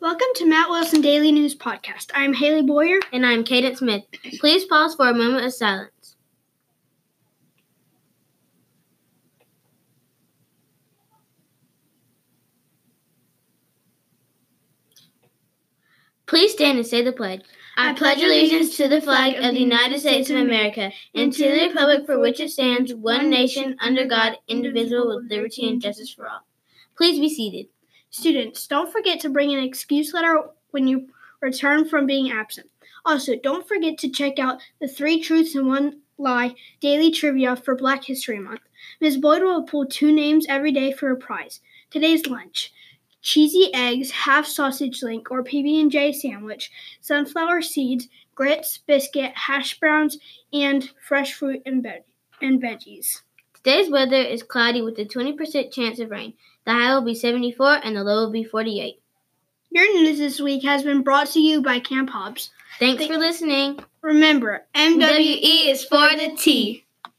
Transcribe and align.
Welcome 0.00 0.26
to 0.34 0.46
Matt 0.46 0.68
Wilson 0.68 1.00
Daily 1.00 1.32
News 1.32 1.54
Podcast. 1.54 2.10
I'm 2.12 2.34
Haley 2.34 2.62
Boyer. 2.62 2.98
And 3.12 3.24
I'm 3.24 3.44
Cadence 3.44 3.78
Smith. 3.78 4.02
Please 4.40 4.64
pause 4.66 4.94
for 4.94 5.08
a 5.08 5.14
moment 5.14 5.46
of 5.46 5.54
silence. 5.54 6.16
Please 16.26 16.52
stand 16.52 16.78
and 16.78 16.86
say 16.86 17.02
the 17.02 17.12
pledge. 17.12 17.42
I 17.78 17.92
pledge 17.92 18.22
allegiance 18.22 18.76
to 18.78 18.88
the 18.88 19.00
flag 19.00 19.36
of 19.36 19.54
the 19.54 19.60
United 19.60 20.00
States 20.00 20.28
of 20.30 20.36
America 20.36 20.90
and 21.14 21.32
to 21.32 21.42
the 21.42 21.68
republic 21.68 22.06
for 22.06 22.18
which 22.18 22.40
it 22.40 22.50
stands, 22.50 22.92
one 22.92 23.30
nation, 23.30 23.76
under 23.80 24.04
God, 24.04 24.36
indivisible, 24.48 25.16
with 25.16 25.30
liberty 25.30 25.68
and 25.68 25.80
justice 25.80 26.12
for 26.12 26.28
all. 26.28 26.40
Please 26.96 27.20
be 27.20 27.28
seated. 27.28 27.66
Students, 28.10 28.66
don't 28.66 28.92
forget 28.92 29.20
to 29.20 29.28
bring 29.28 29.52
an 29.52 29.62
excuse 29.62 30.14
letter 30.14 30.44
when 30.70 30.86
you 30.86 31.08
return 31.40 31.88
from 31.88 32.06
being 32.06 32.30
absent. 32.30 32.70
Also, 33.04 33.36
don't 33.36 33.68
forget 33.68 33.98
to 33.98 34.10
check 34.10 34.38
out 34.38 34.60
the 34.80 34.88
Three 34.88 35.20
Truths 35.20 35.54
and 35.54 35.66
One 35.66 36.00
Lie 36.18 36.54
daily 36.80 37.10
trivia 37.10 37.56
for 37.56 37.74
Black 37.74 38.04
History 38.04 38.38
Month. 38.38 38.62
Ms. 39.00 39.18
Boyd 39.18 39.42
will 39.42 39.64
pull 39.64 39.86
two 39.86 40.12
names 40.12 40.46
every 40.48 40.72
day 40.72 40.92
for 40.92 41.10
a 41.10 41.16
prize. 41.16 41.60
Today's 41.90 42.26
lunch 42.26 42.72
cheesy 43.26 43.74
eggs, 43.74 44.12
half 44.12 44.46
sausage 44.46 45.02
link 45.02 45.32
or 45.32 45.42
PB&J 45.42 46.12
sandwich, 46.12 46.70
sunflower 47.00 47.60
seeds, 47.60 48.08
grits, 48.36 48.78
biscuit, 48.86 49.32
hash 49.34 49.80
browns, 49.80 50.18
and 50.52 50.90
fresh 51.00 51.32
fruit 51.32 51.60
and, 51.66 51.82
veg- 51.82 52.04
and 52.40 52.62
veggies. 52.62 53.22
Today's 53.66 53.90
weather 53.90 54.14
is 54.14 54.44
cloudy 54.44 54.80
with 54.80 54.96
a 55.00 55.04
20% 55.04 55.72
chance 55.72 55.98
of 55.98 56.08
rain. 56.08 56.34
The 56.66 56.72
high 56.72 56.94
will 56.94 57.02
be 57.02 57.16
74 57.16 57.80
and 57.82 57.96
the 57.96 58.04
low 58.04 58.26
will 58.26 58.30
be 58.30 58.44
48. 58.44 59.02
Your 59.70 59.92
news 59.92 60.18
this 60.18 60.38
week 60.38 60.62
has 60.62 60.84
been 60.84 61.02
brought 61.02 61.26
to 61.30 61.40
you 61.40 61.60
by 61.62 61.80
Camp 61.80 62.10
Hobbs. 62.10 62.52
Thanks 62.78 63.04
for 63.06 63.18
listening. 63.18 63.80
Remember, 64.02 64.64
MWE 64.72 65.00
MWE 65.00 65.66
is 65.66 65.84
for 65.84 66.08
the 66.10 66.36
T. 66.38 66.85